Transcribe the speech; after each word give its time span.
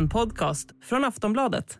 En 0.00 0.08
podcast 0.08 0.68
från 0.82 1.04
Aftonbladet. 1.04 1.78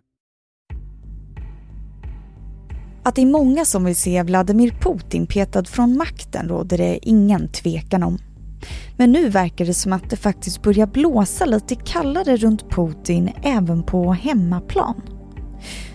Att 3.04 3.14
det 3.14 3.22
är 3.22 3.26
många 3.26 3.64
som 3.64 3.84
vill 3.84 3.96
se 3.96 4.22
Vladimir 4.22 4.70
Putin 4.80 5.26
petad 5.26 5.64
från 5.64 5.96
makten 5.96 6.48
råder 6.48 6.78
det 6.78 6.98
ingen 7.02 7.52
tvekan 7.52 8.02
om. 8.02 8.18
Men 8.96 9.12
nu 9.12 9.28
verkar 9.28 9.64
det 9.64 9.74
som 9.74 9.92
att 9.92 10.10
det 10.10 10.16
faktiskt 10.16 10.62
börjar 10.62 10.86
blåsa 10.86 11.44
lite 11.44 11.74
kallare 11.74 12.36
runt 12.36 12.70
Putin 12.70 13.32
även 13.42 13.82
på 13.82 14.12
hemmaplan. 14.12 15.02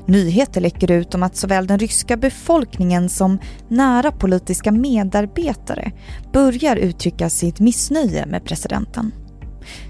Nyheter 0.05 0.61
läcker 0.61 0.91
ut 0.91 1.15
om 1.15 1.23
att 1.23 1.35
såväl 1.35 1.67
den 1.67 1.79
ryska 1.79 2.17
befolkningen 2.17 3.09
som 3.09 3.39
nära 3.67 4.11
politiska 4.11 4.71
medarbetare 4.71 5.91
börjar 6.33 6.75
uttrycka 6.75 7.29
sitt 7.29 7.59
missnöje 7.59 8.25
med 8.25 8.45
presidenten. 8.45 9.11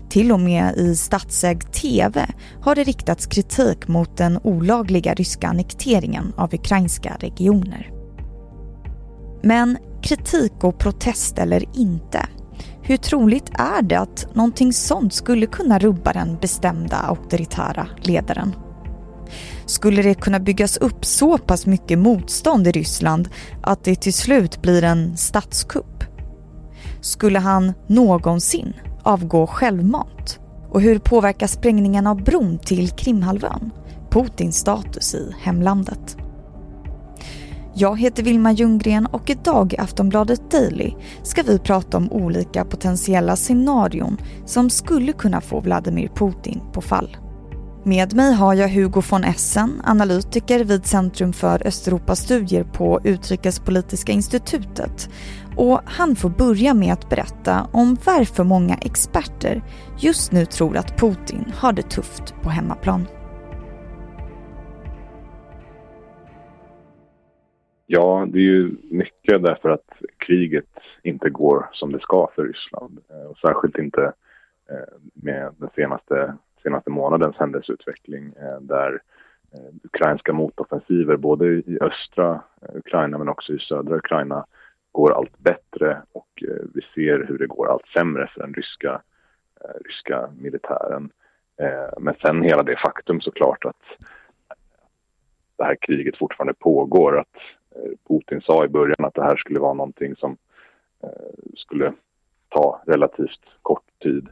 Till 0.09 0.31
och 0.31 0.39
med 0.39 0.77
i 0.77 0.95
statsägd 0.95 1.71
TV 1.71 2.25
har 2.61 2.75
det 2.75 2.84
riktats 2.84 3.25
kritik 3.25 3.88
mot 3.88 4.17
den 4.17 4.39
olagliga 4.43 5.13
ryska 5.13 5.48
annekteringen 5.48 6.34
av 6.38 6.53
ukrainska 6.53 7.17
regioner. 7.20 7.91
Men 9.43 9.77
kritik 10.03 10.63
och 10.63 10.79
protest 10.79 11.39
eller 11.39 11.65
inte, 11.73 12.27
hur 12.81 12.98
troligt 12.98 13.49
är 13.53 13.81
det 13.81 13.99
att 13.99 14.35
någonting 14.35 14.73
sånt 14.73 15.13
skulle 15.13 15.45
kunna 15.45 15.79
rubba 15.79 16.13
den 16.13 16.37
bestämda 16.41 16.98
auktoritära 16.98 17.87
ledaren? 18.01 18.55
Skulle 19.65 20.01
det 20.01 20.13
kunna 20.13 20.39
byggas 20.39 20.77
upp 20.77 21.05
så 21.05 21.37
pass 21.37 21.65
mycket 21.65 21.99
motstånd 21.99 22.67
i 22.67 22.71
Ryssland 22.71 23.29
att 23.63 23.84
det 23.84 23.95
till 23.95 24.13
slut 24.13 24.62
blir 24.62 24.84
en 24.84 25.17
statskupp? 25.17 26.03
Skulle 27.01 27.39
han 27.39 27.73
någonsin 27.87 28.73
avgå 29.05 29.48
självmant? 29.48 30.40
Och 30.70 30.82
hur 30.82 31.00
påverkar 31.00 31.48
sprängningen 31.48 32.07
av 32.07 32.24
bron 32.24 32.60
till 32.60 32.90
Krimhalvön 32.90 33.71
Putins 34.10 34.57
status 34.57 35.16
i 35.16 35.35
hemlandet? 35.41 36.18
Jag 37.77 37.99
heter 37.99 38.24
Vilma 38.24 38.52
Ljunggren 38.52 39.05
och 39.05 39.29
idag 39.29 39.74
i 39.74 39.77
Aftonbladet 39.77 40.52
Daily 40.52 40.94
ska 41.24 41.44
vi 41.44 41.60
prata 41.60 41.98
om 41.98 42.12
olika 42.12 42.66
potentiella 42.66 43.35
scenarion 43.35 44.18
som 44.46 44.70
skulle 44.70 45.12
kunna 45.12 45.41
få 45.41 45.60
Vladimir 45.60 46.07
Putin 46.07 46.62
på 46.74 46.82
fall. 46.82 47.18
Med 47.84 48.13
mig 48.13 48.34
har 48.34 48.54
jag 48.54 48.70
Hugo 48.70 49.01
von 49.10 49.24
Essen, 49.24 49.82
analytiker 49.84 50.63
vid 50.63 50.85
Centrum 50.85 51.34
för 51.34 51.68
Östeuropastudier 51.68 52.63
på 52.63 52.99
Utrikespolitiska 53.04 54.12
institutet. 54.12 55.10
Och 55.57 55.79
han 55.85 56.15
får 56.15 56.29
börja 56.29 56.73
med 56.73 56.93
att 56.93 57.09
berätta 57.09 57.67
om 57.73 57.98
varför 58.05 58.43
många 58.43 58.75
experter 58.75 59.61
just 59.99 60.31
nu 60.31 60.45
tror 60.45 60.77
att 60.77 60.99
Putin 60.99 61.45
har 61.55 61.73
det 61.73 61.89
tufft 61.89 62.35
på 62.43 62.49
hemmaplan. 62.49 63.07
Ja, 67.88 68.28
det 68.29 68.39
är 68.39 68.44
ju 68.44 68.72
mycket 68.91 69.44
därför 69.44 69.69
att 69.69 69.89
kriget 70.17 70.69
inte 71.03 71.29
går 71.29 71.69
som 71.73 71.91
det 71.91 72.00
ska 72.00 72.29
för 72.35 72.44
Ryssland. 72.44 73.00
Eh, 73.09 73.29
och 73.29 73.38
särskilt 73.38 73.78
inte 73.78 74.03
eh, 74.69 74.97
med 75.13 75.53
den 75.57 75.69
senaste 75.75 76.38
senaste 76.63 76.89
månadens 76.89 77.35
händelseutveckling 77.35 78.33
eh, 78.39 78.61
där 78.61 79.01
ukrainska 79.83 80.33
motoffensiver 80.33 81.17
både 81.17 81.45
i 81.45 81.78
östra 81.81 82.41
Ukraina 82.73 83.17
men 83.17 83.29
också 83.29 83.53
i 83.53 83.59
södra 83.59 83.95
Ukraina 83.95 84.45
går 84.96 85.12
allt 85.12 85.40
bättre 85.40 86.01
och 86.12 86.44
eh, 86.47 86.66
vi 86.74 86.81
ser 86.81 87.25
hur 87.28 87.38
det 87.38 87.47
går 87.47 87.72
allt 87.72 87.88
sämre 87.88 88.28
för 88.34 88.41
den 88.41 88.53
ryska, 88.53 89.01
eh, 89.62 89.84
ryska 89.85 90.29
militären. 90.38 91.09
Eh, 91.57 92.00
men 92.00 92.16
sen 92.22 92.44
hela 92.44 92.63
det 92.63 92.75
faktum 92.75 93.22
såklart 93.22 93.66
att 93.66 93.84
det 95.57 95.63
här 95.63 95.78
kriget 95.81 96.17
fortfarande 96.17 96.53
pågår. 96.53 97.19
Att 97.19 97.38
Putin 98.07 98.41
sa 98.41 98.66
i 98.66 98.67
början 98.67 99.06
att 99.06 99.13
det 99.13 99.23
här 99.23 99.35
skulle 99.35 99.59
vara 99.59 99.73
någonting 99.73 100.16
som 100.16 100.38
skulle 101.56 101.94
ta 102.50 102.81
relativt 102.85 103.41
kort 103.62 103.83
tid 104.01 104.29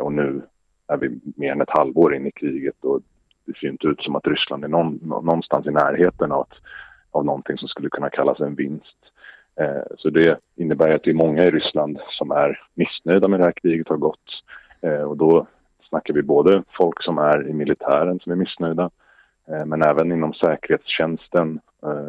och 0.00 0.12
nu 0.12 0.42
är 0.86 0.96
vi 0.96 1.20
mer 1.36 1.52
än 1.52 1.60
ett 1.60 1.78
halvår 1.78 2.14
in 2.14 2.26
i 2.26 2.30
kriget 2.30 2.84
och 2.84 3.00
det 3.44 3.56
ser 3.56 3.68
inte 3.68 3.86
ut 3.86 4.02
som 4.02 4.16
att 4.16 4.26
Ryssland 4.26 4.64
är 4.64 4.68
någon, 4.68 5.00
någonstans 5.02 5.66
i 5.66 5.70
närheten 5.70 6.32
av, 6.32 6.46
av 7.10 7.24
någonting 7.24 7.58
som 7.58 7.68
skulle 7.68 7.88
kunna 7.88 8.10
kallas 8.10 8.40
en 8.40 8.54
vinst. 8.54 9.12
Eh, 9.60 9.82
så 9.98 10.10
det 10.10 10.38
innebär 10.56 10.94
att 10.94 11.02
det 11.02 11.10
är 11.10 11.14
många 11.14 11.44
i 11.44 11.50
Ryssland 11.50 12.00
som 12.08 12.30
är 12.30 12.60
missnöjda 12.74 13.28
med 13.28 13.40
det 13.40 13.44
här 13.44 13.52
kriget 13.52 13.88
har 13.88 13.96
gått. 13.96 14.42
Eh, 14.80 15.02
och 15.02 15.16
då 15.16 15.46
snackar 15.88 16.14
vi 16.14 16.22
både 16.22 16.62
folk 16.70 17.02
som 17.02 17.18
är 17.18 17.48
i 17.48 17.52
militären 17.52 18.20
som 18.20 18.32
är 18.32 18.36
missnöjda 18.36 18.90
eh, 19.48 19.64
men 19.64 19.82
även 19.82 20.12
inom 20.12 20.34
säkerhetstjänsten 20.34 21.60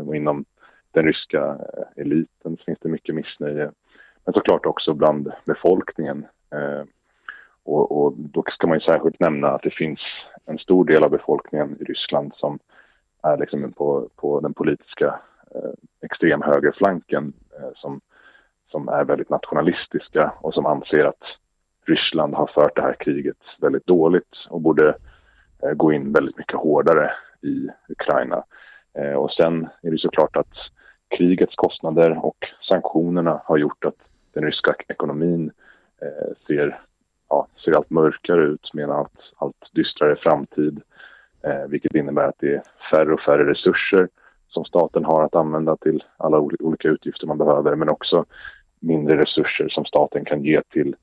och 0.08 0.16
inom 0.16 0.46
den 0.92 1.06
ryska 1.06 1.58
eliten 1.96 2.58
finns 2.66 2.80
det 2.82 2.90
mycket 2.90 3.16
missnöje. 3.16 3.72
Men 4.26 4.34
såklart 4.34 4.66
också 4.66 4.94
bland 4.94 5.32
befolkningen. 5.46 6.26
Och, 7.64 8.04
och, 8.04 8.14
då 8.18 8.44
ska 8.48 8.68
man 8.68 8.78
ju 8.78 8.82
särskilt 8.82 9.20
nämna 9.20 9.48
att 9.48 9.62
det 9.62 9.74
finns 9.74 10.00
en 10.46 10.58
stor 10.58 10.86
del 10.86 11.04
av 11.04 11.10
befolkningen 11.10 11.78
i 11.80 11.84
Ryssland 11.84 12.32
som 12.36 12.60
är 13.24 13.38
liksom 13.38 13.72
på, 13.72 14.10
på 14.16 14.40
den 14.40 14.54
politiska 14.54 15.20
Eh, 15.56 15.72
extremhögerflanken 16.02 17.34
eh, 17.60 17.70
som, 17.76 18.02
som 18.72 18.88
är 18.88 19.04
väldigt 19.04 19.30
nationalistiska 19.30 20.34
och 20.42 20.54
som 20.54 20.66
anser 20.66 21.06
att 21.06 21.24
Ryssland 21.86 22.34
har 22.34 22.48
fört 22.48 22.76
det 22.76 22.82
här 22.82 22.96
kriget 23.00 23.38
väldigt 23.62 23.86
dåligt 23.86 24.48
och 24.50 24.62
borde 24.62 24.98
eh, 25.64 25.72
gå 25.72 25.94
in 25.94 26.14
väldigt 26.14 26.38
mycket 26.38 26.58
hårdare 26.58 27.12
i 27.42 27.70
Ukraina. 27.90 28.44
Eh, 28.94 29.14
och 29.14 29.32
sen 29.32 29.68
är 29.82 29.92
det 29.92 29.98
såklart 29.98 30.36
att 30.36 30.54
krigets 31.18 31.56
kostnader 31.56 32.26
och 32.26 32.38
sanktionerna 32.70 33.42
har 33.46 33.58
gjort 33.58 33.86
att 33.86 33.98
den 34.34 34.44
ryska 34.44 34.76
ekonomin 34.88 35.52
eh, 36.02 36.36
ser 36.48 36.82
ja, 37.30 37.48
ser 37.66 37.72
allt 37.72 37.90
mörkare 37.90 38.44
ut 38.44 38.74
med 38.74 38.84
en 38.84 38.92
allt, 38.92 39.20
allt 39.36 39.70
dystrare 39.72 40.16
framtid. 40.16 40.82
Eh, 41.44 41.68
vilket 41.68 41.96
innebär 41.96 42.28
att 42.28 42.40
det 42.40 42.54
är 42.54 42.64
färre 42.92 43.14
och 43.14 43.22
färre 43.22 43.52
resurser 43.52 44.10
som 44.54 44.66
staten 44.66 45.06
har 45.06 45.24
att 45.24 45.36
använda 45.36 45.78
till 45.78 46.04
alla 46.18 46.40
olika 46.40 46.88
utgifter 46.88 47.28
man 47.28 47.38
behöver 47.38 47.76
men 47.76 47.90
också 47.90 48.26
mindre 48.80 49.22
resurser 49.22 49.70
som 49.70 49.86
staten 49.86 50.26
kan 50.26 50.44
ge 50.44 50.62
till, 50.62 50.96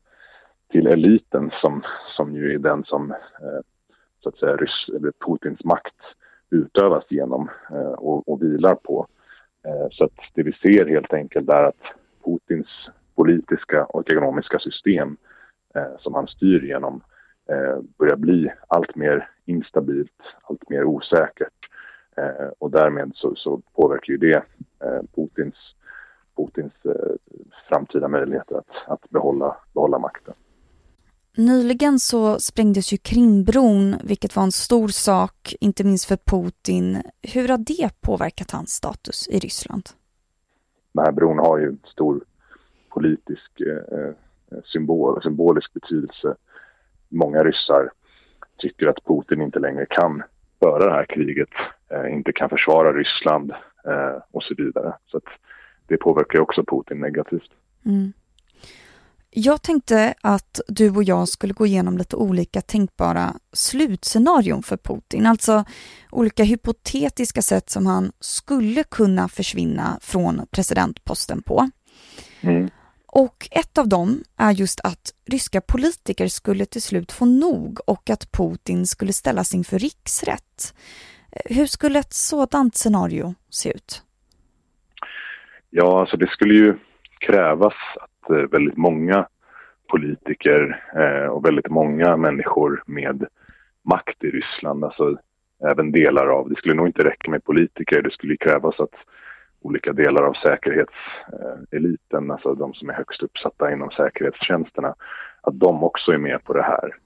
till 0.72 0.87
eliten 0.87 1.50
som, 1.60 1.83
som 2.16 2.34
ju 2.34 2.55
är 2.55 2.59
den 2.59 2.84
som 2.84 3.10
eh, 3.10 3.60
så 4.22 4.28
att 4.28 4.39
säga 4.39 4.56
Rys 4.56 4.89
eller 4.89 5.12
Putins 5.27 5.65
makt 5.65 5.97
utövas 6.50 7.05
genom 7.09 7.50
eh, 7.71 7.93
och, 7.93 8.28
och 8.28 8.43
vilar 8.43 8.75
på. 8.75 9.06
Eh, 9.66 9.89
så 9.91 10.05
att 10.05 10.19
det 10.34 10.43
vi 10.43 10.53
ser 10.53 10.87
helt 10.87 11.12
enkelt 11.12 11.49
är 11.49 11.62
att 11.62 11.83
Putins 12.25 12.89
politiska 13.15 13.84
och 13.84 14.12
ekonomiska 14.12 14.59
system 14.59 15.16
eh, 15.75 15.99
som 15.99 16.15
han 16.15 16.27
styr 16.27 16.62
genom 16.62 17.03
eh, 17.50 17.83
börjar 17.99 18.16
bli 18.16 18.53
allt 18.69 18.97
mer 18.97 19.28
instabilt, 19.44 20.22
allt 20.43 20.71
mer 20.71 20.84
osäkert. 20.84 21.70
Eh, 22.16 22.48
och 22.59 22.71
därmed 22.71 23.12
så, 23.15 23.34
så 23.37 23.60
påverkar 23.75 24.12
ju 24.12 24.16
det 24.16 24.44
eh, 24.84 25.00
Putins, 25.15 25.54
Putins 26.37 26.72
eh, 26.84 27.15
framtida 27.69 28.09
möjligheter 28.09 28.54
att, 28.54 28.71
att 28.87 29.10
behålla, 29.10 29.56
behålla 29.75 29.98
makten. 29.98 30.34
Nyligen 31.37 31.98
så 31.98 32.38
sprängdes 32.38 32.93
ju 32.93 32.97
Krimbron, 32.97 33.97
vilket 34.04 34.37
var 34.37 34.43
en 34.43 34.53
stor 34.53 34.88
sak, 34.88 35.54
inte 35.60 35.84
minst 35.84 36.04
för 36.04 36.16
Putin. 36.16 37.03
Hur 37.22 37.48
har 37.48 37.59
det 37.59 37.91
påverkat 38.00 38.50
hans 38.50 38.71
status 38.71 39.28
i 39.28 39.38
Ryssland? 39.38 39.88
Den 40.92 41.04
här 41.04 41.12
bron 41.12 41.38
har 41.38 41.59
ju 41.59 41.77
stor 41.84 42.25
politisk 42.88 43.60
eh, 43.60 44.12
symbol, 44.65 45.22
symbolisk 45.22 45.72
betydelse. 45.72 46.34
Många 47.09 47.45
ryssar 47.45 47.91
tycker 48.56 48.86
att 48.86 49.04
Putin 49.04 49.42
inte 49.42 49.59
längre 49.59 49.86
kan 49.86 50.22
föra 50.59 50.84
det 50.84 50.92
här 50.92 51.06
kriget, 51.06 51.48
inte 52.13 52.33
kan 52.33 52.48
försvara 52.48 52.92
Ryssland 52.92 53.51
eh, 53.84 54.22
och 54.31 54.42
så 54.42 54.54
vidare. 54.54 54.95
Så 55.07 55.21
det 55.87 55.97
påverkar 55.97 56.41
också 56.41 56.65
Putin 56.65 57.01
negativt. 57.01 57.51
Mm. 57.87 58.13
Jag 59.33 59.63
tänkte 59.63 60.15
att 60.21 60.60
du 60.69 60.91
och 60.91 61.04
jag 61.04 61.28
skulle 61.28 61.54
gå 61.54 61.66
igenom 61.66 61.98
lite 61.98 62.16
olika 62.16 62.60
tänkbara 62.60 63.34
slutscenarion 63.53 64.63
för 64.63 64.77
Putin, 64.77 65.27
alltså 65.27 65.65
olika 66.10 66.45
hypotetiska 66.45 67.42
sätt 67.42 67.71
som 67.71 67.87
han 67.87 68.13
skulle 68.21 68.84
kunna 68.84 69.28
försvinna 69.28 69.98
från 70.01 70.47
presidentposten 70.51 71.42
på. 71.42 71.71
Mm. 72.41 72.71
Och 73.07 73.48
ett 73.51 73.78
av 73.78 73.89
dem 73.89 74.25
är 74.37 74.51
just 74.51 74.81
att 74.81 75.15
ryska 75.27 75.60
politiker 75.60 76.28
skulle 76.28 76.66
till 76.66 76.83
slut 76.83 77.13
få 77.13 77.25
nog 77.25 77.78
och 77.87 78.10
att 78.10 78.33
Putin 78.33 78.87
skulle 78.87 79.13
ställas 79.13 79.54
inför 79.54 79.78
riksrätt. 79.78 80.75
Hur 81.44 81.66
skulle 81.66 81.98
ett 81.98 82.12
sådant 82.12 82.77
scenario 82.77 83.34
se 83.50 83.71
ut? 83.71 84.03
Ja, 85.71 86.00
alltså 86.00 86.16
det 86.16 86.30
skulle 86.30 86.54
ju 86.54 86.74
krävas 87.18 87.74
att 88.00 88.30
eh, 88.30 88.36
väldigt 88.36 88.77
många 88.77 89.27
politiker 89.88 90.82
eh, 90.97 91.27
och 91.27 91.44
väldigt 91.44 91.71
många 91.71 92.16
människor 92.16 92.82
med 92.86 93.27
makt 93.82 94.24
i 94.24 94.30
Ryssland, 94.30 94.84
alltså 94.84 95.16
även 95.71 95.92
delar 95.92 96.27
av, 96.27 96.48
det 96.48 96.56
skulle 96.56 96.74
nog 96.74 96.86
inte 96.86 97.04
räcka 97.04 97.30
med 97.30 97.44
politiker, 97.44 98.03
det 98.03 98.12
skulle 98.12 98.36
krävas 98.36 98.80
att 98.80 98.94
olika 99.62 99.92
delar 99.92 100.22
av 100.22 100.32
säkerhetseliten, 100.32 102.30
alltså 102.30 102.54
de 102.54 102.74
som 102.74 102.88
är 102.91 102.94
högst 102.94 103.22
uppsatta 103.22 103.72
inom 103.72 103.91
säkerhetstjänsterna, 103.91 104.94
att 105.41 105.59
de 105.59 105.84
också 105.84 106.12
är 106.12 106.18
med 106.18 106.44
på 106.44 106.53
det 106.53 106.62
här. 106.62 106.97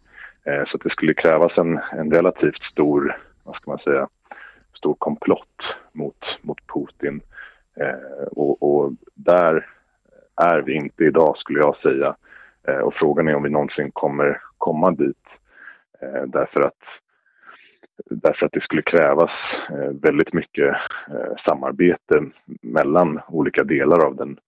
Eh, 0.46 0.64
så 0.66 0.76
att 0.76 0.82
det 0.82 0.90
skulle 0.90 1.14
krävas 1.14 1.58
en, 1.58 1.80
en 1.92 2.10
relativt 2.10 2.62
stor, 2.62 3.16
vad 3.44 3.56
ska 3.56 3.70
man 3.70 3.78
säga, 3.78 4.08
stor 4.74 4.94
komplott 4.94 5.62
mot, 5.92 6.38
mot 6.42 6.58
Putin. 6.74 7.20
Eh, 7.76 8.26
och, 8.26 8.62
och, 8.62 8.92
där 9.14 9.66
är 10.36 10.62
vi 10.62 10.74
inte 10.74 11.04
idag 11.04 11.36
skulle 11.38 11.58
jag 11.58 11.76
säga. 11.76 12.16
Eh, 12.68 12.78
och 12.78 12.94
frågan 12.94 13.28
är 13.28 13.34
om 13.34 13.42
vi 13.42 13.50
någonsin 13.50 13.90
kommer 13.92 14.40
komma 14.58 14.90
dit. 14.90 15.26
Eh, 16.00 16.22
därför 16.22 16.60
att 16.60 16.82
Därför 18.10 18.46
att 18.46 18.52
det 18.52 18.62
skulle 18.62 18.82
krävas 18.82 19.30
eh, 19.70 19.90
väldigt 20.02 20.32
mycket 20.32 20.74
eh, 21.08 21.36
samarbete 21.46 22.24
mellan 22.62 23.20
olika 23.28 23.64
delar 23.64 24.04
av 24.06 24.16
den 24.16 24.38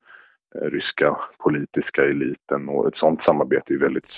ryska 0.55 1.17
politiska 1.39 2.03
eliten 2.03 2.69
och 2.69 2.89
ett 2.89 2.97
sådant 2.97 3.23
samarbete 3.23 3.75
är 3.75 3.79
väldigt 3.79 4.11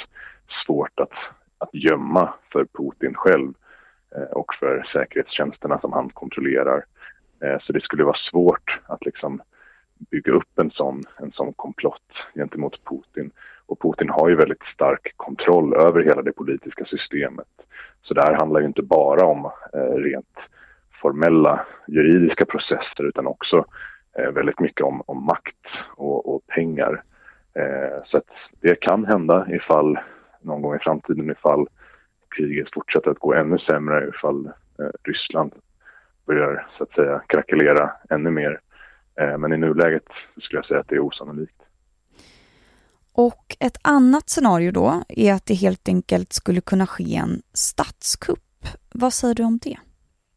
svårt 0.66 1.00
att, 1.00 1.12
att 1.58 1.70
gömma 1.72 2.34
för 2.52 2.64
Putin 2.64 3.14
själv 3.14 3.48
eh, 3.48 3.67
Eh, 4.16 4.22
och 4.22 4.54
för 4.54 4.86
säkerhetstjänsterna 4.92 5.78
som 5.80 5.92
han 5.92 6.08
kontrollerar. 6.08 6.84
Eh, 7.42 7.58
så 7.60 7.72
det 7.72 7.80
skulle 7.80 8.04
vara 8.04 8.16
svårt 8.30 8.80
att 8.86 9.04
liksom 9.04 9.42
bygga 10.10 10.32
upp 10.32 10.58
en 10.58 10.70
sån, 10.70 11.02
en 11.16 11.32
sån 11.32 11.52
komplott 11.52 12.12
gentemot 12.34 12.84
Putin. 12.84 13.30
Och 13.66 13.80
Putin 13.80 14.10
har 14.10 14.28
ju 14.28 14.36
väldigt 14.36 14.62
stark 14.74 15.12
kontroll 15.16 15.74
över 15.74 16.02
hela 16.02 16.22
det 16.22 16.32
politiska 16.32 16.84
systemet. 16.84 17.48
Så 18.02 18.14
det 18.14 18.22
här 18.22 18.34
handlar 18.34 18.60
ju 18.60 18.66
inte 18.66 18.82
bara 18.82 19.26
om 19.26 19.50
eh, 19.72 19.94
rent 19.94 20.36
formella 21.02 21.66
juridiska 21.86 22.46
processer 22.46 23.04
utan 23.04 23.26
också 23.26 23.64
väldigt 24.34 24.60
mycket 24.60 24.86
om, 24.86 25.02
om 25.06 25.24
makt 25.24 25.66
och, 25.96 26.34
och 26.34 26.46
pengar. 26.46 27.02
Så 28.04 28.16
att 28.16 28.28
det 28.60 28.80
kan 28.80 29.04
hända 29.04 29.46
ifall 29.50 29.98
någon 30.40 30.62
gång 30.62 30.76
i 30.76 30.78
framtiden 30.78 31.30
ifall 31.30 31.66
kriget 32.38 32.68
fortsätter 32.74 33.10
att 33.10 33.18
gå 33.18 33.34
ännu 33.34 33.58
sämre, 33.58 34.08
ifall 34.08 34.46
eh, 34.46 34.86
Ryssland 35.04 35.52
börjar 36.26 36.66
så 36.78 36.82
att 36.82 36.90
säga 36.90 37.22
krackelera 37.26 37.92
ännu 38.10 38.30
mer. 38.30 38.60
Eh, 39.20 39.38
men 39.38 39.52
i 39.52 39.56
nuläget 39.56 40.08
skulle 40.40 40.58
jag 40.58 40.66
säga 40.66 40.80
att 40.80 40.88
det 40.88 40.94
är 40.94 41.00
osannolikt. 41.00 41.62
Och 43.12 43.56
ett 43.60 43.78
annat 43.82 44.28
scenario 44.28 44.72
då 44.72 45.02
är 45.08 45.34
att 45.34 45.46
det 45.46 45.54
helt 45.54 45.88
enkelt 45.88 46.32
skulle 46.32 46.60
kunna 46.60 46.86
ske 46.86 47.16
en 47.16 47.42
statskupp. 47.52 48.66
Vad 48.94 49.12
säger 49.12 49.34
du 49.34 49.44
om 49.44 49.58
det? 49.62 49.78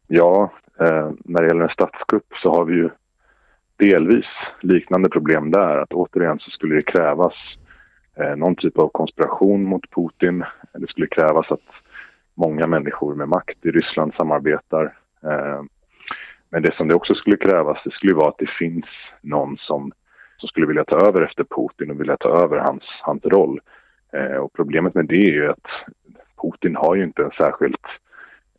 Ja, 0.06 0.52
eh, 0.80 1.10
när 1.24 1.42
det 1.42 1.48
gäller 1.48 1.64
en 1.64 1.68
statskupp 1.68 2.26
så 2.42 2.54
har 2.54 2.64
vi 2.64 2.74
ju 2.74 2.90
delvis 3.76 4.26
liknande 4.60 5.08
problem 5.08 5.50
där. 5.50 5.78
Att 5.78 5.92
återigen 5.92 6.38
så 6.38 6.50
skulle 6.50 6.74
det 6.74 6.82
krävas 6.82 7.34
någon 8.36 8.56
typ 8.56 8.78
av 8.78 8.88
konspiration 8.88 9.64
mot 9.64 9.90
Putin. 9.90 10.44
Det 10.72 10.88
skulle 10.88 11.06
krävas 11.06 11.50
att 11.50 11.81
många 12.34 12.66
människor 12.66 13.14
med 13.14 13.28
makt 13.28 13.66
i 13.66 13.70
Ryssland 13.70 14.14
samarbetar. 14.14 14.84
Eh, 15.24 15.62
men 16.50 16.62
det 16.62 16.74
som 16.74 16.88
det 16.88 16.94
också 16.94 17.14
skulle 17.14 17.36
krävas, 17.36 17.78
det 17.84 17.90
skulle 17.90 18.14
vara 18.14 18.28
att 18.28 18.38
det 18.38 18.50
finns 18.50 18.86
någon 19.20 19.56
som, 19.58 19.92
som 20.36 20.48
skulle 20.48 20.66
vilja 20.66 20.84
ta 20.84 21.06
över 21.06 21.22
efter 21.22 21.44
Putin 21.44 21.90
och 21.90 22.00
vilja 22.00 22.16
ta 22.16 22.28
över 22.28 22.58
hans, 22.58 22.82
hans 23.02 23.24
roll. 23.24 23.60
Eh, 24.12 24.36
och 24.36 24.52
problemet 24.52 24.94
med 24.94 25.06
det 25.06 25.22
är 25.22 25.32
ju 25.32 25.50
att 25.50 25.66
Putin 26.42 26.76
har 26.76 26.94
ju 26.94 27.04
inte 27.04 27.22
en 27.22 27.30
särskilt 27.30 27.86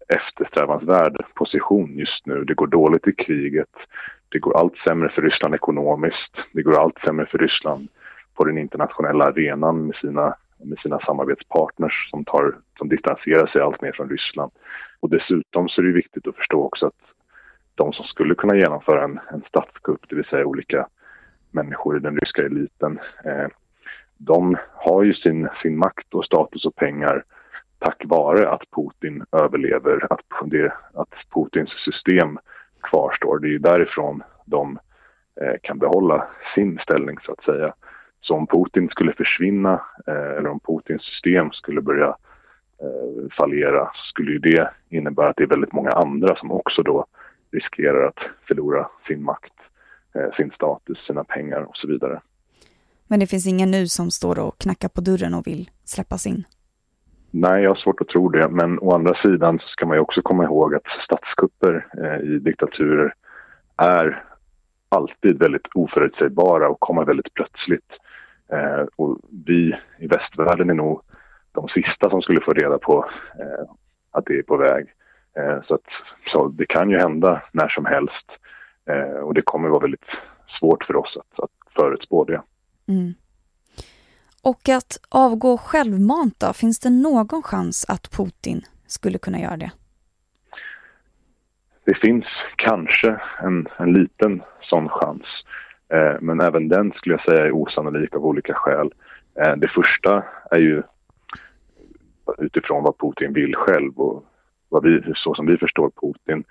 eftersträvansvärd 0.08 1.26
position 1.34 1.98
just 1.98 2.26
nu. 2.26 2.44
Det 2.44 2.54
går 2.54 2.68
dåligt 2.68 3.08
i 3.08 3.14
kriget. 3.14 3.76
Det 4.30 4.40
går 4.40 4.58
allt 4.58 4.78
sämre 4.78 5.10
för 5.10 5.22
Ryssland 5.22 5.56
ekonomiskt. 5.56 6.36
Det 6.52 6.62
går 6.62 6.82
allt 6.82 7.00
sämre 7.00 7.26
för 7.26 7.38
Ryssland 7.38 7.88
på 8.36 8.44
den 8.44 8.58
internationella 8.58 9.26
arenan 9.26 9.88
med 9.88 9.96
sina, 9.96 10.36
med 10.64 10.80
sina 10.80 11.00
samarbetspartners 11.00 12.10
som, 12.10 12.26
tar, 12.26 12.56
som 12.84 12.90
distanserar 12.90 13.48
sig 13.48 13.62
allt 13.62 13.82
mer 13.82 13.92
från 13.92 14.10
Ryssland. 14.10 14.52
Och 15.00 15.10
dessutom 15.10 15.70
så 15.70 15.82
är 15.82 15.86
det 15.86 15.92
viktigt 15.92 16.28
att 16.28 16.36
förstå 16.36 16.64
också 16.64 16.86
att 16.86 17.02
de 17.76 17.94
som 17.94 18.06
skulle 18.06 18.36
kunna 18.36 18.56
genomföra 18.56 19.04
en, 19.04 19.20
en 19.32 19.42
statskupp, 19.48 20.10
det 20.10 20.16
vill 20.16 20.26
säga 20.26 20.46
olika 20.46 20.88
människor 21.52 21.98
i 21.98 22.00
den 22.00 22.18
ryska 22.18 22.42
eliten, 22.46 23.00
eh, 23.26 23.48
de 24.18 24.58
har 24.74 25.04
ju 25.04 25.14
sin, 25.14 25.50
sin 25.62 25.78
makt 25.78 26.14
och 26.14 26.26
status 26.26 26.66
och 26.66 26.76
pengar 26.76 27.24
tack 27.80 28.02
vare 28.06 28.50
att 28.50 28.64
Putin 28.76 29.26
överlever, 29.32 30.08
att, 30.14 30.50
det, 30.52 30.74
att 30.94 31.14
Putins 31.34 31.70
system 31.70 32.40
kvarstår. 32.82 33.40
Det 33.40 33.48
är 33.48 33.52
ju 33.52 33.60
därifrån 33.60 34.24
de 34.46 34.80
eh, 35.42 35.56
kan 35.62 35.80
behålla 35.80 36.28
sin 36.56 36.80
ställning 36.80 37.18
så 37.26 37.32
att 37.32 37.44
säga. 37.44 37.74
Så 38.22 38.36
om 38.36 38.48
Putin 38.48 38.90
skulle 38.90 39.14
försvinna 39.14 39.82
eh, 40.08 40.38
eller 40.38 40.50
om 40.50 40.60
Putins 40.60 41.04
system 41.04 41.52
skulle 41.52 41.82
börja 41.82 42.16
fallera 43.38 43.92
så 43.94 44.06
skulle 44.10 44.32
ju 44.32 44.40
det 44.40 44.70
innebära 44.90 45.30
att 45.30 45.38
det 45.38 45.44
är 45.44 45.48
väldigt 45.48 45.74
många 45.74 45.92
andra 45.92 46.36
som 46.36 46.52
också 46.52 46.84
då 46.84 47.06
riskerar 47.52 48.08
att 48.08 48.20
förlora 48.48 48.90
sin 49.08 49.24
makt, 49.24 49.54
eh, 50.16 50.36
sin 50.36 50.52
status, 50.52 50.98
sina 51.08 51.24
pengar 51.24 51.62
och 51.62 51.78
så 51.78 51.88
vidare. 51.88 52.22
Men 53.08 53.20
det 53.20 53.28
finns 53.28 53.48
ingen 53.48 53.72
nu 53.72 53.88
som 53.88 54.12
står 54.12 54.40
och 54.40 54.58
knackar 54.58 54.90
på 54.90 55.02
dörren 55.02 55.34
och 55.34 55.48
vill 55.48 55.70
släppas 55.84 56.28
in? 56.28 56.44
Nej, 57.32 57.64
jag 57.64 57.70
har 57.70 57.76
svårt 57.76 58.02
att 58.02 58.08
tro 58.08 58.30
det. 58.30 58.50
Men 58.50 58.80
å 58.80 58.96
andra 58.96 59.16
sidan 59.16 59.60
så 59.60 59.68
ska 59.68 59.86
man 59.86 59.98
ju 59.98 60.02
också 60.02 60.22
komma 60.22 60.44
ihåg 60.44 60.76
att 60.76 60.88
statskupper 61.06 61.88
eh, 61.98 62.30
i 62.30 62.40
diktaturer 62.40 63.14
är 63.78 64.24
alltid 64.90 65.40
väldigt 65.40 65.68
oförutsägbara 65.74 66.70
och 66.70 66.80
kommer 66.80 67.06
väldigt 67.06 67.34
plötsligt. 67.34 67.92
Eh, 68.52 68.86
och 68.96 69.20
vi 69.46 69.76
i 70.00 70.08
västvärlden 70.08 70.70
är 70.70 70.74
nog 70.74 71.02
de 71.54 71.68
sista 71.68 72.10
som 72.10 72.22
skulle 72.22 72.42
få 72.42 72.54
reda 72.54 72.78
på 72.78 73.06
eh, 73.40 73.74
att 74.12 74.26
det 74.26 74.38
är 74.38 74.44
på 74.44 74.58
väg. 74.58 74.94
Eh, 75.38 75.64
så, 75.68 75.76
att, 75.76 75.88
så 76.32 76.48
det 76.48 76.66
kan 76.66 76.90
ju 76.90 76.98
hända 76.98 77.42
när 77.52 77.68
som 77.68 77.86
helst. 77.86 78.32
Eh, 78.90 79.20
och 79.20 79.34
det 79.34 79.42
kommer 79.42 79.70
vara 79.70 79.80
väldigt 79.80 80.10
svårt 80.60 80.84
för 80.84 80.96
oss 80.96 81.18
att, 81.18 81.40
att 81.44 81.74
förutspå 81.76 82.24
det. 82.24 82.42
Mm. 82.88 83.14
Och 84.44 84.70
att 84.70 85.00
avgå 85.10 85.58
självmant 85.58 86.40
då? 86.40 86.54
Finns 86.54 86.80
det 86.80 86.90
någon 86.90 87.44
chans 87.44 87.86
att 87.90 88.12
Putin 88.12 88.62
skulle 88.88 89.18
kunna 89.18 89.40
göra 89.40 89.58
det? 89.58 89.72
Det 91.86 91.98
finns 91.98 92.26
kanske 92.56 93.22
en, 93.40 93.68
en 93.78 93.94
liten 93.94 94.42
sån 94.62 94.90
chans. 94.90 95.24
Eh, 95.94 96.22
men 96.22 96.42
även 96.42 96.68
den 96.68 96.92
skulle 96.92 97.16
jag 97.16 97.26
säga 97.26 97.46
är 97.46 97.52
osannolik 97.52 98.16
av 98.16 98.26
olika 98.26 98.54
skäl. 98.54 98.94
Eh, 99.40 99.56
det 99.56 99.68
första 99.68 100.24
är 100.52 100.60
ju 100.60 100.84
utifrån 102.38 102.84
vad 102.84 102.98
Putin 102.98 103.34
vill 103.34 103.56
själv 103.56 104.00
och 104.00 104.26
vad 104.70 104.84
vi, 104.84 105.14
så 105.16 105.34
som 105.34 105.46
vi 105.46 105.58
förstår 105.58 105.92
Putin 106.02 106.44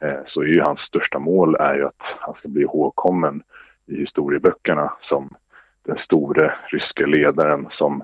eh, 0.00 0.20
så 0.26 0.40
är 0.42 0.46
ju 0.46 0.60
hans 0.60 0.80
största 0.80 1.18
mål 1.18 1.56
är 1.56 1.74
ju 1.74 1.86
att 1.86 2.02
han 2.18 2.34
ska 2.34 2.48
bli 2.48 2.62
ihågkommen 2.62 3.42
i 3.86 3.96
historieböckerna 3.96 4.92
som 5.02 5.36
den 5.82 5.98
store 5.98 6.54
ryske 6.66 7.06
ledaren 7.06 7.68
som 7.70 8.02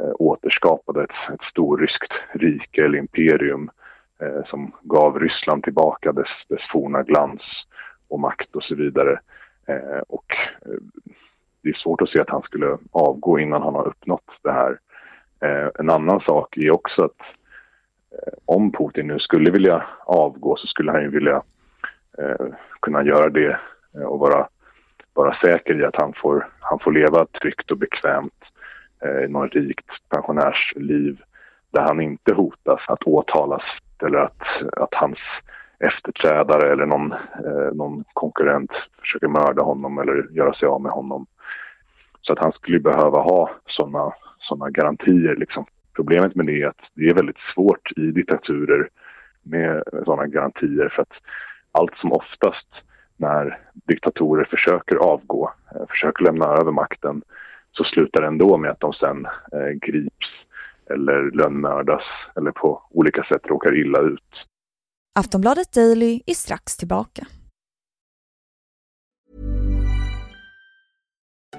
eh, 0.00 0.12
återskapade 0.18 1.02
ett, 1.02 1.34
ett 1.34 1.42
storryskt 1.50 2.12
rike 2.32 2.84
eller 2.84 2.98
imperium 2.98 3.70
eh, 4.20 4.44
som 4.46 4.72
gav 4.82 5.20
Ryssland 5.20 5.64
tillbaka 5.64 6.12
dess, 6.12 6.46
dess 6.48 6.62
forna 6.72 7.02
glans 7.02 7.42
och 8.08 8.20
makt 8.20 8.56
och 8.56 8.62
så 8.62 8.74
vidare. 8.74 9.20
Eh, 9.66 10.02
och 10.08 10.36
eh, 10.66 10.80
det 11.62 11.68
är 11.68 11.74
svårt 11.74 12.02
att 12.02 12.08
se 12.08 12.20
att 12.20 12.30
han 12.30 12.42
skulle 12.42 12.78
avgå 12.90 13.38
innan 13.38 13.62
han 13.62 13.74
har 13.74 13.88
uppnått 13.88 14.30
det 14.42 14.52
här. 14.52 14.78
Eh, 15.44 15.68
en 15.78 15.90
annan 15.90 16.20
sak 16.20 16.56
är 16.56 16.70
också 16.70 17.04
att 17.04 17.20
eh, 18.12 18.32
om 18.44 18.72
Putin 18.72 19.06
nu 19.06 19.18
skulle 19.18 19.50
vilja 19.50 19.84
avgå 20.04 20.56
så 20.56 20.66
skulle 20.66 20.92
han 20.92 21.02
ju 21.02 21.10
vilja 21.10 21.42
eh, 22.18 22.46
kunna 22.80 23.04
göra 23.04 23.28
det 23.28 23.58
eh, 23.94 24.04
och 24.04 24.18
vara 24.18 24.48
vara 25.14 25.34
säker 25.34 25.80
i 25.80 25.84
att 25.84 25.96
han 25.96 26.12
får, 26.16 26.48
han 26.60 26.78
får 26.78 26.92
leva 26.92 27.26
tryggt 27.26 27.70
och 27.70 27.78
bekvämt 27.78 28.44
eh, 29.04 29.24
i 29.24 29.28
något 29.28 29.54
rikt 29.54 30.08
pensionärsliv 30.08 31.22
där 31.72 31.82
han 31.82 32.00
inte 32.00 32.34
hotas 32.34 32.80
att 32.86 33.02
åtalas 33.02 33.62
eller 34.02 34.18
att, 34.18 34.42
att 34.76 34.94
hans 34.94 35.18
efterträdare 35.78 36.72
eller 36.72 36.86
någon, 36.86 37.12
eh, 37.12 37.72
någon 37.74 38.04
konkurrent 38.12 38.70
försöker 39.00 39.28
mörda 39.28 39.62
honom 39.62 39.98
eller 39.98 40.28
göra 40.30 40.54
sig 40.54 40.68
av 40.68 40.82
med 40.82 40.92
honom. 40.92 41.26
Så 42.20 42.32
att 42.32 42.38
han 42.38 42.52
skulle 42.52 42.80
behöva 42.80 43.18
ha 43.18 43.50
sådana 43.66 44.12
sådana 44.38 44.70
garantier. 44.70 45.36
Liksom. 45.36 45.66
Problemet 45.96 46.34
med 46.34 46.46
det 46.46 46.62
är 46.62 46.66
att 46.66 46.80
det 46.94 47.08
är 47.08 47.14
väldigt 47.14 47.40
svårt 47.54 47.92
i 47.96 48.10
diktaturer 48.10 48.88
med 49.42 49.82
sådana 50.04 50.26
garantier 50.26 50.88
för 50.88 51.02
att 51.02 51.12
allt 51.72 51.96
som 51.96 52.12
oftast 52.12 52.68
när 53.16 53.58
diktatorer 53.72 54.44
försöker 54.44 54.96
avgå, 54.96 55.52
eh, 55.74 55.86
försöker 55.88 56.24
lämna 56.24 56.44
över 56.44 56.72
makten 56.72 57.22
så 57.72 57.84
slutar 57.84 58.20
det 58.20 58.26
ändå 58.26 58.56
med 58.56 58.70
att 58.70 58.80
de 58.80 58.92
sen 58.92 59.26
eh, 59.26 59.70
grips 59.80 60.28
eller 60.90 61.30
lönnmördas 61.30 62.02
eller 62.36 62.50
på 62.50 62.82
olika 62.90 63.24
sätt 63.24 63.46
råkar 63.46 63.76
illa 63.76 64.00
ut. 64.00 64.46
Aftonbladet 65.18 65.72
Daily 65.72 66.20
är 66.26 66.34
strax 66.34 66.76
tillbaka. 66.76 67.26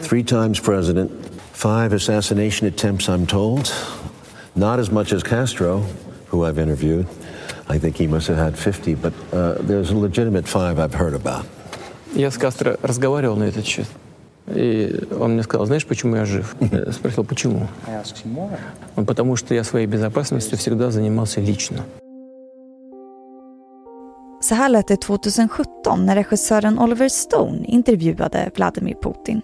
Three 0.00 0.22
times 0.22 0.60
president, 0.60 1.10
five 1.52 1.92
assassination 1.92 2.68
attempts, 2.68 3.08
I'm 3.08 3.26
told. 3.26 3.72
Not 4.54 4.78
as 4.78 4.90
much 4.90 5.12
as 5.12 5.22
Castro, 5.22 5.84
who 6.28 6.44
I've 6.44 6.58
interviewed. 6.58 7.06
I 7.68 7.78
think 7.78 7.96
he 7.96 8.06
must 8.06 8.28
have 8.28 8.36
had 8.36 8.56
50, 8.56 8.94
but 8.94 9.12
uh, 9.32 9.54
there's 9.60 9.90
a 9.90 9.96
legitimate 9.96 10.46
five 10.46 10.78
I've 10.78 10.94
heard 10.94 11.14
about. 11.14 11.46
Я 12.14 12.30
с 12.30 12.38
Кастро 12.38 12.78
разговаривал 12.82 13.36
на 13.36 13.44
этот 13.44 13.66
счет. 13.66 13.86
И 14.54 15.02
он 15.18 15.32
мне 15.32 15.42
сказал, 15.42 15.66
знаешь, 15.66 15.84
почему 15.86 16.16
я 16.16 16.24
жив? 16.24 16.54
Я 16.60 16.92
спросил, 16.92 17.24
почему? 17.24 17.66
Он, 18.94 19.06
потому 19.06 19.34
что 19.34 19.54
я 19.54 19.64
своей 19.64 19.86
безопасностью 19.86 20.56
всегда 20.56 20.90
занимался 20.90 21.40
лично. 21.40 21.84
Så 24.40 24.54
här 24.54 24.68
lät 24.68 24.88
det 24.88 24.96
2017 24.96 25.96
när 25.98 26.14
regissören 26.14 26.78
Oliver 26.78 27.08
Stone 27.08 27.64
intervjuade 27.64 28.50
Vladimir 28.56 28.94
Putin. 28.94 29.42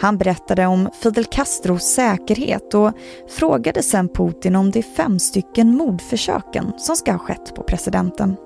Han 0.00 0.18
berättade 0.18 0.66
om 0.66 0.88
Fidel 1.02 1.24
Castros 1.24 1.82
säkerhet 1.82 2.74
och 2.74 2.92
frågade 3.28 3.82
sen 3.82 4.08
Putin 4.08 4.56
om 4.56 4.70
de 4.70 4.82
fem 4.82 5.18
stycken 5.18 5.76
mordförsöken 5.76 6.72
som 6.76 6.96
ska 6.96 7.12
ha 7.12 7.18
skett 7.18 7.54
på 7.54 7.62
presidenten. 7.62 8.36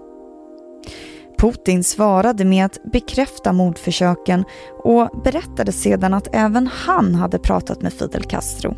Putin 1.38 1.84
svarade 1.84 2.44
med 2.44 2.64
att 2.64 2.78
bekräfta 2.92 3.52
mordförsöken 3.52 4.44
och 4.84 5.22
berättade 5.24 5.72
sedan 5.72 6.14
att 6.14 6.28
även 6.32 6.66
han 6.66 7.14
hade 7.14 7.38
pratat 7.38 7.82
med 7.82 7.92
Fidel 7.92 8.24
Castro. 8.24 8.74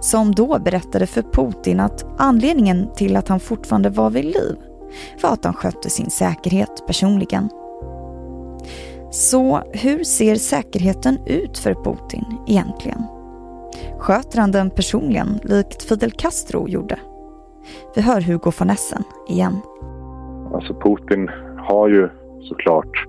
Som 0.00 0.34
då 0.34 0.58
berättade 0.58 1.06
för 1.06 1.22
Putin 1.22 1.80
att 1.80 2.04
anledningen 2.18 2.90
till 2.96 3.16
att 3.16 3.28
han 3.28 3.40
fortfarande 3.40 3.90
var 3.90 4.10
vid 4.10 4.24
liv 4.24 4.56
var 5.22 5.30
att 5.30 5.44
han 5.44 5.54
skötte 5.54 5.90
sin 5.90 6.10
säkerhet 6.10 6.86
personligen. 6.86 7.50
Så 9.10 9.56
hur 9.56 10.04
ser 10.04 10.34
säkerheten 10.34 11.18
ut 11.26 11.58
för 11.58 11.74
Putin 11.74 12.24
egentligen? 12.48 13.02
Sköter 13.98 14.40
han 14.40 14.52
den 14.52 14.70
personligen 14.70 15.28
likt 15.44 15.82
Fidel 15.82 16.10
Castro 16.10 16.68
gjorde? 16.68 16.98
Vi 17.94 18.02
hör 18.02 18.20
Hugo 18.20 18.50
von 18.58 18.70
Essen 18.70 19.02
igen. 19.28 19.54
Alltså 20.54 20.74
Putin 20.74 21.30
har 21.58 21.88
ju 21.88 22.08
såklart 22.40 23.06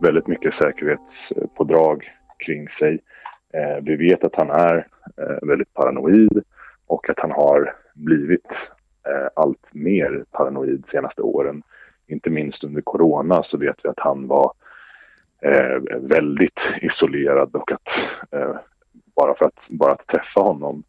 väldigt 0.00 0.26
mycket 0.26 0.54
säkerhetspådrag 0.54 2.04
kring 2.38 2.68
sig. 2.68 3.00
Eh, 3.54 3.82
vi 3.82 3.96
vet 3.96 4.24
att 4.24 4.36
han 4.36 4.50
är 4.50 4.86
eh, 5.16 5.48
väldigt 5.48 5.74
paranoid 5.74 6.42
och 6.86 7.10
att 7.10 7.18
han 7.20 7.30
har 7.30 7.74
blivit 7.94 8.46
eh, 9.08 9.28
allt 9.36 9.66
mer 9.70 10.24
paranoid 10.30 10.84
de 10.86 10.90
senaste 10.90 11.22
åren. 11.22 11.62
Inte 12.06 12.30
minst 12.30 12.64
under 12.64 12.82
corona 12.82 13.42
så 13.42 13.56
vet 13.56 13.76
vi 13.82 13.88
att 13.88 14.00
han 14.00 14.26
var 14.26 14.52
Eh, 15.42 15.80
väldigt 16.00 16.58
isolerad 16.80 17.54
och 17.56 17.72
att 17.72 17.88
eh, 18.30 18.56
bara 19.16 19.34
för 19.34 19.44
att, 19.44 19.68
bara 19.68 19.92
att 19.92 20.06
träffa 20.06 20.40
honom 20.40 20.82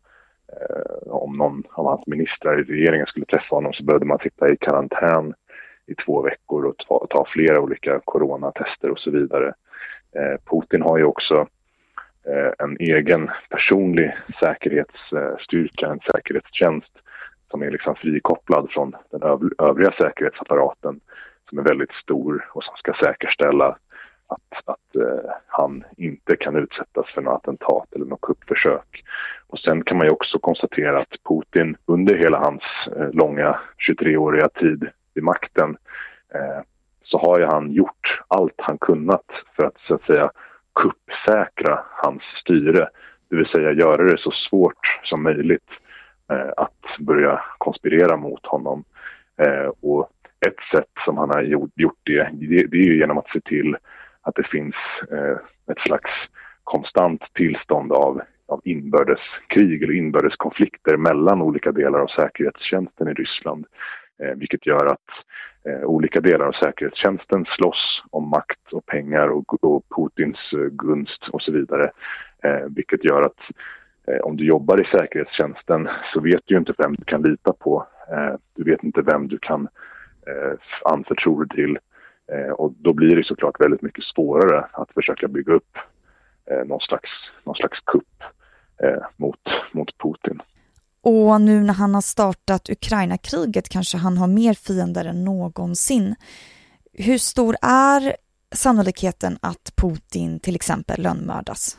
eh, 0.47 1.11
om 1.11 1.37
någon 1.37 1.63
av 1.69 1.85
hans 1.85 2.07
ministrar 2.07 2.59
i 2.59 2.63
regeringen 2.63 3.07
skulle 3.07 3.25
träffa 3.25 3.55
honom 3.55 3.73
så 3.73 3.83
behövde 3.83 4.05
man 4.05 4.19
sitta 4.19 4.49
i 4.49 4.57
karantän 4.57 5.33
i 5.87 5.95
två 5.95 6.21
veckor 6.21 6.65
och 6.65 6.77
ta, 6.77 7.07
ta 7.09 7.25
flera 7.27 7.59
olika 7.59 7.99
coronatester 8.05 8.89
och 8.89 8.99
så 8.99 9.11
vidare. 9.11 9.53
Eh, 10.15 10.39
Putin 10.51 10.81
har 10.81 10.97
ju 10.97 11.03
också 11.03 11.47
eh, 12.27 12.65
en 12.65 12.77
egen 12.79 13.29
personlig 13.49 14.17
säkerhetsstyrka, 14.39 15.87
en 15.87 15.99
säkerhetstjänst 15.99 16.97
som 17.51 17.61
är 17.61 17.71
liksom 17.71 17.95
frikopplad 17.95 18.71
från 18.71 18.95
den 19.11 19.21
övriga 19.59 19.91
säkerhetsapparaten 19.91 20.99
som 21.49 21.59
är 21.59 21.63
väldigt 21.63 21.91
stor 21.91 22.49
och 22.53 22.63
som 22.63 22.75
ska 22.75 22.93
säkerställa 22.93 23.77
att, 24.31 24.69
att 24.69 24.95
eh, 24.95 25.31
han 25.47 25.83
inte 25.97 26.35
kan 26.35 26.55
utsättas 26.55 27.05
för 27.13 27.21
något 27.21 27.35
attentat 27.35 27.93
eller 27.95 28.05
något 28.05 28.21
kuppförsök. 28.21 29.03
Och 29.47 29.59
sen 29.59 29.83
kan 29.83 29.97
man 29.97 30.07
ju 30.07 30.11
också 30.11 30.39
konstatera 30.39 30.99
att 30.99 31.15
Putin 31.29 31.77
under 31.85 32.15
hela 32.15 32.37
hans 32.37 32.63
eh, 32.97 33.09
långa 33.11 33.59
23-åriga 33.89 34.49
tid 34.49 34.89
vid 35.13 35.23
makten 35.23 35.77
eh, 36.33 36.61
så 37.03 37.17
har 37.17 37.39
ju 37.39 37.45
han 37.45 37.71
gjort 37.71 38.21
allt 38.27 38.55
han 38.57 38.77
kunnat 38.77 39.25
för 39.55 39.65
att 39.65 39.77
så 39.87 39.95
att 39.95 40.03
säga 40.03 40.31
kuppsäkra 40.75 41.79
hans 41.89 42.23
styre. 42.23 42.89
Det 43.29 43.35
vill 43.35 43.49
säga 43.49 43.71
göra 43.71 44.03
det 44.03 44.17
så 44.17 44.31
svårt 44.31 44.99
som 45.03 45.23
möjligt 45.23 45.69
eh, 46.31 46.49
att 46.57 46.97
börja 46.99 47.41
konspirera 47.57 48.17
mot 48.17 48.45
honom. 48.45 48.83
Eh, 49.37 49.71
och 49.81 50.09
ett 50.45 50.77
sätt 50.77 50.91
som 51.05 51.17
han 51.17 51.29
har 51.29 51.41
gjort, 51.41 51.71
gjort 51.75 51.99
det, 52.03 52.29
det, 52.33 52.67
det 52.67 52.77
är 52.77 52.83
ju 52.83 52.97
genom 52.97 53.17
att 53.17 53.29
se 53.29 53.41
till 53.41 53.77
att 54.21 54.35
det 54.35 54.47
finns 54.47 54.75
eh, 55.11 55.37
ett 55.71 55.79
slags 55.79 56.11
konstant 56.63 57.21
tillstånd 57.33 57.91
av, 57.91 58.21
av 58.47 58.61
inbördeskrig 58.63 59.83
eller 59.83 59.93
inbördeskonflikter 59.93 60.97
mellan 60.97 61.41
olika 61.41 61.71
delar 61.71 61.99
av 61.99 62.07
säkerhetstjänsten 62.07 63.07
i 63.07 63.13
Ryssland. 63.13 63.65
Eh, 64.23 64.35
vilket 64.35 64.65
gör 64.65 64.85
att 64.85 65.09
eh, 65.65 65.83
olika 65.83 66.21
delar 66.21 66.45
av 66.45 66.51
säkerhetstjänsten 66.51 67.45
slåss 67.45 68.03
om 68.09 68.29
makt 68.29 68.73
och 68.73 68.85
pengar 68.85 69.27
och, 69.27 69.63
och 69.63 69.83
Putins 69.95 70.53
eh, 70.53 70.59
gunst 70.59 71.27
och 71.27 71.41
så 71.41 71.51
vidare. 71.51 71.91
Eh, 72.43 72.65
vilket 72.69 73.03
gör 73.03 73.21
att 73.21 73.39
eh, 74.07 74.21
om 74.21 74.37
du 74.37 74.45
jobbar 74.45 74.81
i 74.81 74.85
säkerhetstjänsten 74.85 75.89
så 76.13 76.19
vet 76.19 76.41
du 76.45 76.57
inte 76.57 76.73
vem 76.77 76.95
du 76.95 77.03
kan 77.03 77.21
lita 77.21 77.53
på. 77.53 77.87
Eh, 78.11 78.35
du 78.55 78.63
vet 78.63 78.83
inte 78.83 79.01
vem 79.01 79.27
du 79.27 79.37
kan 79.37 79.67
eh, 80.27 80.53
anförtro 80.91 81.43
dig 81.43 81.57
till 81.57 81.77
och 82.57 82.73
då 82.77 82.93
blir 82.93 83.15
det 83.15 83.23
såklart 83.23 83.59
väldigt 83.59 83.81
mycket 83.81 84.03
svårare 84.03 84.65
att 84.73 84.91
försöka 84.91 85.27
bygga 85.27 85.53
upp 85.53 85.77
någon, 86.65 86.79
slags, 86.79 87.09
någon 87.43 87.55
slags 87.55 87.79
kupp 87.79 88.23
mot, 89.17 89.39
mot 89.71 89.97
Putin. 89.97 90.41
Och 91.03 91.41
nu 91.41 91.59
när 91.59 91.73
han 91.73 91.93
har 91.93 92.01
startat 92.01 92.69
Ukraina-kriget 92.69 93.69
kanske 93.69 93.97
han 93.97 94.17
har 94.17 94.27
mer 94.27 94.53
fiender 94.53 95.05
än 95.05 95.25
någonsin. 95.25 96.15
Hur 96.93 97.17
stor 97.17 97.55
är 97.61 98.15
sannolikheten 98.55 99.37
att 99.41 99.73
Putin 99.81 100.39
till 100.39 100.55
exempel 100.55 101.01
lönnmördas? 101.01 101.77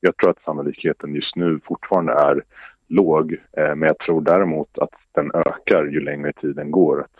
Jag 0.00 0.16
tror 0.16 0.30
att 0.30 0.42
sannolikheten 0.44 1.14
just 1.14 1.36
nu 1.36 1.60
fortfarande 1.64 2.12
är 2.12 2.42
låg, 2.88 3.32
eh, 3.32 3.74
men 3.74 3.82
jag 3.82 3.98
tror 3.98 4.20
däremot 4.20 4.78
att 4.78 4.94
den 5.12 5.30
ökar 5.34 5.84
ju 5.84 6.00
längre 6.00 6.32
tiden 6.32 6.70
går. 6.70 7.00
Att 7.00 7.18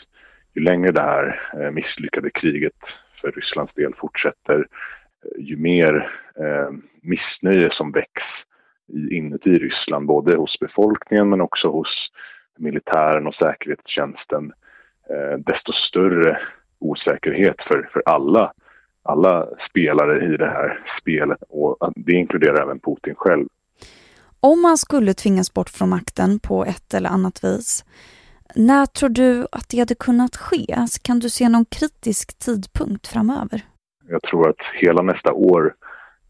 ju 0.54 0.62
längre 0.62 0.92
det 0.92 1.00
här 1.00 1.50
eh, 1.60 1.70
misslyckade 1.70 2.30
kriget 2.30 2.78
för 3.20 3.30
Rysslands 3.30 3.74
del 3.74 3.94
fortsätter, 3.94 4.58
eh, 4.58 5.44
ju 5.44 5.56
mer 5.56 6.10
eh, 6.40 6.70
missnöje 7.02 7.70
som 7.72 7.92
väcks 7.92 8.22
inuti 9.10 9.58
Ryssland, 9.58 10.06
både 10.06 10.36
hos 10.36 10.58
befolkningen 10.58 11.28
men 11.28 11.40
också 11.40 11.68
hos 11.68 12.08
militären 12.58 13.26
och 13.26 13.34
säkerhetstjänsten, 13.34 14.52
desto 15.38 15.72
större 15.72 16.38
osäkerhet 16.78 17.56
för, 17.66 17.88
för 17.92 18.02
alla, 18.06 18.52
alla 19.02 19.48
spelare 19.70 20.34
i 20.34 20.36
det 20.36 20.46
här 20.46 20.84
spelet 21.00 21.38
och 21.48 21.92
det 21.96 22.12
inkluderar 22.12 22.62
även 22.62 22.80
Putin 22.80 23.14
själv. 23.14 23.46
Om 24.40 24.64
han 24.64 24.78
skulle 24.78 25.14
tvingas 25.14 25.54
bort 25.54 25.68
från 25.68 25.88
makten 25.88 26.38
på 26.38 26.64
ett 26.64 26.94
eller 26.94 27.10
annat 27.10 27.44
vis, 27.44 27.84
när 28.54 28.86
tror 28.86 29.08
du 29.08 29.46
att 29.52 29.68
det 29.68 29.78
hade 29.78 29.94
kunnat 29.94 30.36
ske? 30.36 30.74
Alltså, 30.76 31.00
kan 31.02 31.18
du 31.18 31.30
se 31.30 31.48
någon 31.48 31.64
kritisk 31.64 32.38
tidpunkt 32.38 33.06
framöver? 33.06 33.62
Jag 34.08 34.22
tror 34.22 34.48
att 34.48 34.60
hela 34.80 35.02
nästa 35.02 35.32
år 35.32 35.74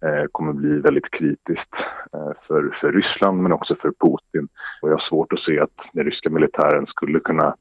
Eh, 0.04 0.24
kommer 0.32 0.52
bli 0.52 0.80
väldigt 0.80 1.10
kritiskt 1.10 1.74
eh, 2.12 2.32
för, 2.46 2.78
för 2.80 2.92
Ryssland 2.92 3.42
men 3.42 3.52
också 3.52 3.74
för 3.74 3.92
Putin. 4.00 4.48
Och 4.82 4.88
jag 4.88 4.94
har 4.94 5.08
svårt 5.08 5.32
att 5.32 5.40
se 5.40 5.60
att 5.60 5.76
den 5.92 6.04
ryska 6.04 6.30
militären 6.30 6.86
skulle 6.86 7.20
kunna 7.20 7.56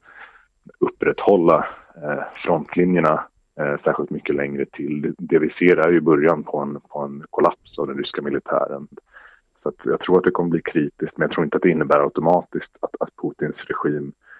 upprätthålla 0.79 1.67
eh, 1.95 2.23
frontlinjerna 2.35 3.25
eh, 3.59 3.75
särskilt 3.83 4.09
mycket 4.09 4.35
längre 4.35 4.65
till. 4.65 5.13
Det 5.17 5.39
vi 5.39 5.49
ser 5.49 5.77
är 5.77 5.91
ju 5.91 6.01
början 6.01 6.43
på 6.43 6.59
en, 6.59 6.79
på 6.89 6.99
en 6.99 7.23
kollaps 7.29 7.79
av 7.79 7.87
den 7.87 7.97
ryska 7.97 8.21
militären. 8.21 8.87
så 9.63 9.71
jag 9.83 9.99
tror 9.99 10.17
att 10.17 10.23
det 10.23 10.31
kommer 10.31 10.49
bli 10.49 10.61
kritiskt, 10.61 11.17
men 11.17 11.27
jag 11.27 11.31
tror 11.31 11.43
inte 11.43 11.57
att 11.57 11.63
det 11.63 11.69
innebär 11.69 11.99
automatiskt 11.99 12.77
att, 12.79 12.95
att 12.99 13.15
Putins 13.21 13.55
regim 13.55 14.07
eh, 14.07 14.30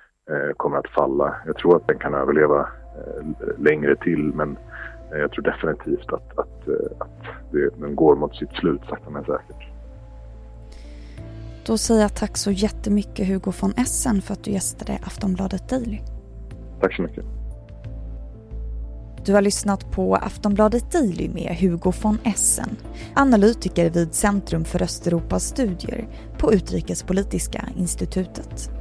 kommer 0.58 0.78
att 0.78 0.88
falla. 0.88 1.36
Jag 1.46 1.58
tror 1.58 1.76
att 1.76 1.88
den 1.88 2.00
kan 2.00 2.14
överleva 2.14 2.60
eh, 2.60 3.26
längre 3.58 3.96
till, 3.96 4.34
men 4.34 4.58
eh, 5.14 5.20
jag 5.20 5.32
tror 5.32 5.44
definitivt 5.44 6.14
att, 6.14 6.40
att, 6.40 6.68
eh, 6.68 6.98
att 7.00 7.52
det, 7.52 7.70
den 7.80 7.96
går 7.96 8.16
mot 8.16 8.36
sitt 8.36 8.52
slut 8.52 8.82
sakta 8.90 9.10
men 9.10 9.24
säkert. 9.24 9.68
Då 11.66 11.78
säger 11.78 12.02
jag 12.02 12.16
tack 12.16 12.38
så 12.38 12.52
jättemycket 12.52 13.28
Hugo 13.28 13.52
von 13.62 13.74
Essen 13.78 14.22
för 14.22 14.34
att 14.34 14.44
du 14.44 14.52
gästade 14.52 15.00
Aftonbladet 15.04 15.70
Daily. 15.70 16.00
Tack 16.82 16.96
så 16.96 17.02
mycket. 17.02 17.26
Du 19.26 19.34
har 19.34 19.42
lyssnat 19.42 19.92
på 19.92 20.16
Aftonbladet 20.16 20.92
Daily 20.92 21.30
med 21.30 21.56
Hugo 21.56 21.92
von 22.02 22.18
Essen, 22.24 22.70
analytiker 23.16 23.90
vid 23.90 24.14
Centrum 24.14 24.66
för 24.66 24.84
Östeuropas 24.84 25.44
studier 25.44 26.08
på 26.38 26.54
Utrikespolitiska 26.54 27.66
institutet. 27.76 28.81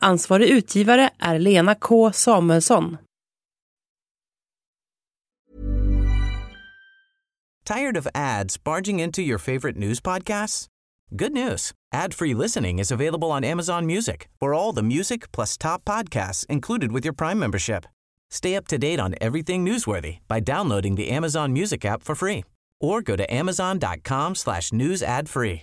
Ansvarig 0.00 0.50
utgivare 0.50 1.10
är 1.18 1.38
Lena 1.38 1.74
K 1.74 2.12
Samuelsson. 2.12 2.98
Tired 7.64 7.96
of 7.96 8.06
ads 8.14 8.56
barging 8.64 9.00
into 9.00 9.22
your 9.22 9.38
favorite 9.38 9.76
news 9.76 10.00
podcasts? 10.00 10.66
Good 11.16 11.32
news. 11.32 11.72
Ad-free 11.92 12.34
listening 12.34 12.78
is 12.78 12.92
available 12.92 13.30
on 13.30 13.44
Amazon 13.44 13.86
Music 13.86 14.28
for 14.40 14.54
all 14.54 14.72
the 14.72 14.82
music 14.82 15.32
plus 15.32 15.56
top 15.58 15.84
podcasts 15.84 16.46
included 16.48 16.92
with 16.92 17.04
your 17.04 17.14
Prime 17.14 17.38
membership. 17.38 17.86
Stay 18.30 18.56
up 18.56 18.68
to 18.68 18.78
date 18.78 19.00
on 19.00 19.14
everything 19.20 19.64
newsworthy 19.64 20.18
by 20.28 20.40
downloading 20.40 20.96
the 20.96 21.10
Amazon 21.10 21.52
Music 21.52 21.84
app 21.84 22.02
for 22.02 22.14
free 22.14 22.44
or 22.80 23.02
go 23.02 23.16
to 23.16 23.34
amazon.com 23.34 24.34
slash 24.34 24.72
news 24.72 25.02
ad 25.02 25.28
free. 25.28 25.62